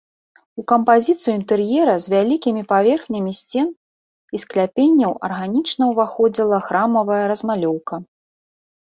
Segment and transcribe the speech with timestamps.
[0.61, 3.67] У кампазіцыю інтэр'ера з вялікімі паверхнямі сцен
[4.37, 7.95] і скляпенняў арганічна ўваходзіла храмавая размалёўка.